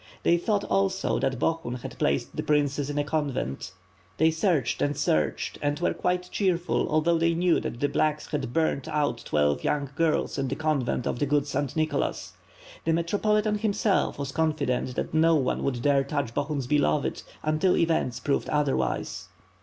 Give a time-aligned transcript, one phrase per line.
[0.23, 3.71] They thought, also, that Bohun had placed the princess in a con vent.
[4.17, 8.51] They searched and searched, and were quite cheerful although they knew that the 'blacks' had
[8.51, 11.75] burned out twelve young girls in the convent of the good St.
[11.75, 12.33] Nicholas.
[12.83, 18.19] The Metropolitan, himself, was confident that no one would dare touch Bohun's beloved, until events
[18.19, 19.27] proved otherwise."